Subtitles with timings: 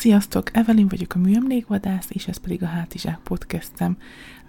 [0.00, 3.96] Sziasztok, Evelyn vagyok a Műemlékvadász, és ez pedig a Hátizsák podcastem.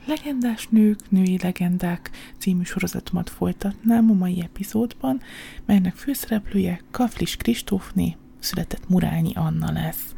[0.05, 5.21] Legendás nők, női legendák című sorozatomat folytatnám a mai epizódban,
[5.65, 10.15] melynek főszereplője Kaflis Kristófné, született Murányi Anna lesz.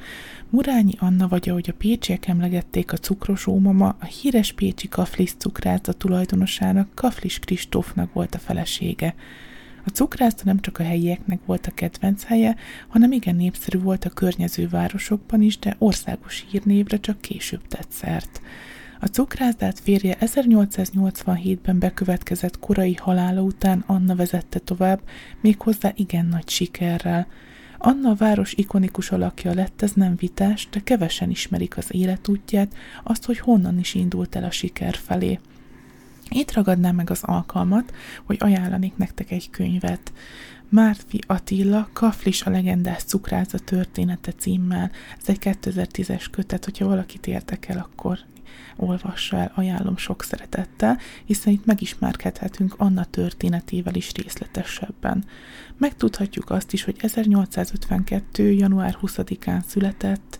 [0.50, 5.94] Murányi Anna, vagy ahogy a pécsiek emlegették a cukros ómama, a híres pécsi Kaflis cukrászda
[5.94, 9.16] tulajdonosának Kaflis Kristófnak volt a felesége.
[9.86, 12.56] A cukrászda nem csak a helyieknek volt a kedvenc helye,
[12.88, 18.42] hanem igen népszerű volt a környező városokban is, de országos hírnévre csak később tett szert.
[19.00, 25.02] A cukrászdát férje 1887-ben bekövetkezett korai halála után Anna vezette tovább,
[25.42, 27.28] méghozzá igen nagy sikerrel.
[27.78, 33.26] Anna a város ikonikus alakja lett, ez nem vitás, de kevesen ismerik az életútját, azt,
[33.26, 35.40] hogy honnan is indult el a siker felé.
[36.30, 40.14] Itt ragadnám meg az alkalmat, hogy ajánlanék nektek egy könyvet.
[40.70, 44.92] Márfi Attila, Kaflis a legendás cukráza története címmel.
[45.22, 48.20] Ez egy 2010-es kötet, hogyha valakit érdekel, akkor
[48.76, 55.26] olvassa el, ajánlom sok szeretettel, hiszen itt megismerkedhetünk Anna történetével is részletesebben.
[55.78, 58.52] Megtudhatjuk azt is, hogy 1852.
[58.52, 60.40] január 20-án született,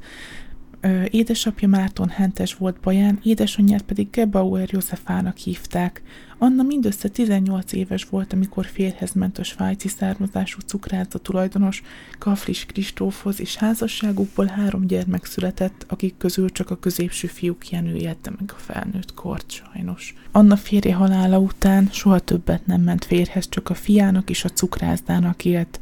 [1.10, 6.02] Édesapja Márton Hentes volt Baján, édesanyját pedig Gebauer Józsefának hívták.
[6.44, 11.84] Anna mindössze 18 éves volt, amikor férhez ment a svájci származású cukrászda tulajdonos
[12.20, 18.32] Kaflis Kristófhoz, és házasságukból három gyermek született, akik közül csak a középső fiúk Jenő élte
[18.40, 20.16] meg a felnőtt kort sajnos.
[20.32, 25.46] Anna férje halála után soha többet nem ment férhez, csak a fiának és a cukrászdának
[25.46, 25.80] élt.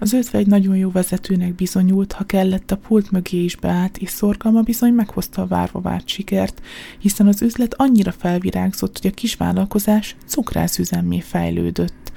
[0.00, 4.10] Az ötve egy nagyon jó vezetőnek bizonyult, ha kellett a pult mögé is beállt, és
[4.10, 6.60] szorgalma bizony meghozta a várva várt sikert,
[6.98, 12.12] hiszen az üzlet annyira felvirágzott, hogy a kisvállalkozás vállalkozás cukrászüzemmé fejlődött.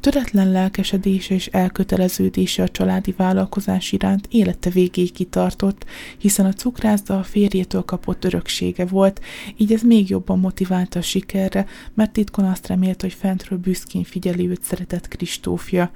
[0.00, 5.84] Töretlen lelkesedése és elköteleződése a családi vállalkozás iránt élete végéig kitartott,
[6.18, 9.20] hiszen a cukrászda a férjétől kapott öröksége volt,
[9.56, 14.48] így ez még jobban motiválta a sikerre, mert titkon azt remélt, hogy fentről büszkén figyeli
[14.48, 15.90] őt szeretett Kristófja.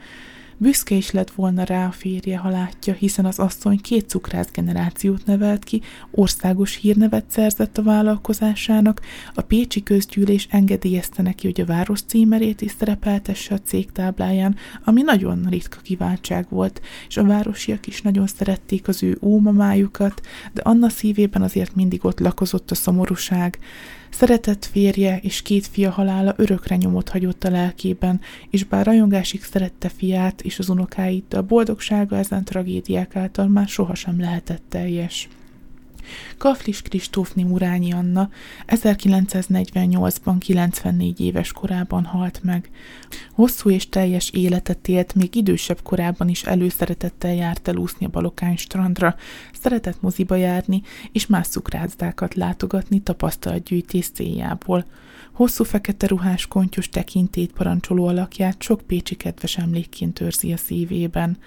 [0.63, 5.27] Büszke is lett volna rá a férje, ha látja, hiszen az asszony két cukrász generációt
[5.27, 9.01] nevelt ki, országos hírnevet szerzett a vállalkozásának,
[9.35, 15.03] a Pécsi közgyűlés engedélyezte neki, hogy a város címerét is szerepeltesse a cég tábláján, ami
[15.03, 20.21] nagyon ritka kiváltság volt, és a városiak is nagyon szerették az ő ómamájukat,
[20.53, 23.59] de Anna szívében azért mindig ott lakozott a szomorúság.
[24.11, 29.89] Szeretett férje és két fia halála örökre nyomot hagyott a lelkében, és bár rajongásig szerette
[29.89, 35.29] fiát és az unokáit, de a boldogsága ezen tragédiák által már sohasem lehetett teljes.
[36.39, 38.31] Kaflis Kristófni Murányi Anna
[38.67, 42.71] 1948-ban 94 éves korában halt meg.
[43.33, 49.17] Hosszú és teljes életet élt, még idősebb korában is előszeretettel járt elúszni a Balokány strandra,
[49.61, 54.85] szeretett moziba járni, és más cukrászdákat látogatni tapasztalatgyűjtés céljából.
[55.33, 61.39] Hosszú fekete ruhás kontyos tekintét parancsoló alakját sok pécsi kedves emlékként őrzi a szívében.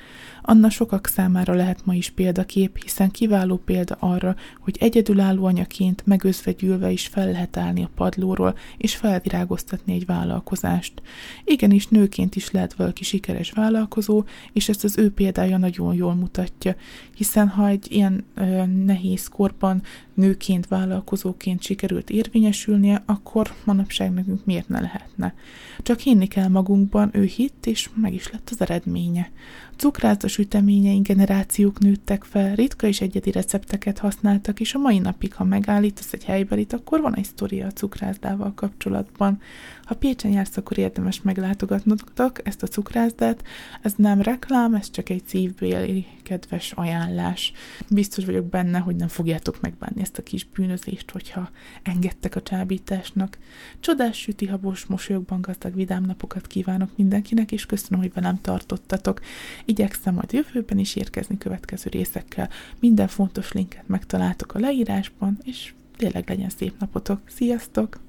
[0.41, 6.91] Anna sokak számára lehet ma is példakép, hiszen kiváló példa arra, hogy egyedülálló anyaként megözvegyülve
[6.91, 11.01] is fel lehet állni a padlóról, és felvirágoztatni egy vállalkozást.
[11.43, 14.23] Igenis, nőként is lehet valaki sikeres vállalkozó,
[14.53, 16.75] és ezt az ő példája nagyon jól mutatja,
[17.15, 19.81] hiszen ha egy ilyen ö, nehéz korban
[20.13, 25.33] nőként, vállalkozóként sikerült érvényesülnie, akkor manapság nekünk miért ne lehetne.
[25.79, 29.31] Csak hinni kell magunkban, ő hitt, és meg is lett az eredménye.
[29.75, 33.99] Cukrászda süteményei generációk nőttek fel, ritka és egyedi recepteket
[34.33, 38.53] használtak, és a mai napig, ha megállítasz egy helybelit, akkor van egy sztoria a cukrászdával
[38.55, 39.41] kapcsolatban.
[39.83, 43.43] Ha Pécsen jársz, akkor érdemes meglátogatnotok ezt a cukrászdát.
[43.81, 47.53] Ez nem reklám, ez csak egy szívbéli kedves ajánlás.
[47.89, 51.49] Biztos vagyok benne, hogy nem fogjátok megbánni ezt a kis bűnözést, hogyha
[51.83, 53.37] engedtek a csábításnak.
[53.79, 59.21] Csodás süti habos mosolyogban gazdag vidám napokat kívánok mindenkinek, és köszönöm, hogy velem tartottatok.
[59.65, 62.49] Igyekszem majd jövőben is érkezni következő részekkel.
[62.79, 63.87] Minden fontos linket
[64.23, 67.21] megtaláltok a leírásban, és tényleg legyen szép napotok.
[67.25, 68.02] Sziasztok!